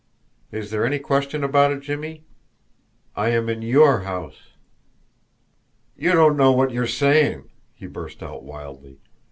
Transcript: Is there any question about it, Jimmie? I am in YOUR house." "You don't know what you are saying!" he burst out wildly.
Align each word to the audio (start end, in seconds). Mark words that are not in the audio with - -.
Is 0.51 0.71
there 0.71 0.83
any 0.83 0.97
question 0.97 1.43
about 1.43 1.71
it, 1.71 1.81
Jimmie? 1.81 2.23
I 3.15 3.29
am 3.29 3.47
in 3.49 3.61
YOUR 3.61 3.99
house." 3.99 4.49
"You 5.95 6.13
don't 6.13 6.35
know 6.37 6.51
what 6.51 6.71
you 6.71 6.81
are 6.81 6.87
saying!" 6.87 7.51
he 7.75 7.85
burst 7.85 8.23
out 8.23 8.41
wildly. 8.41 8.97